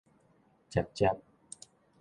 [0.71, 1.15] 捷捷